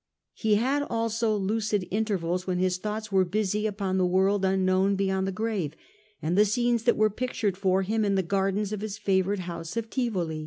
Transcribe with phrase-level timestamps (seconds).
[0.33, 5.27] He had also lucid intervals when his thoughts were busy upon the world unknown beyond
[5.27, 5.75] the grave,
[6.23, 9.61] and the scenes that were pictured for him in the gardens of his favoured home
[9.75, 10.39] of Tivoli.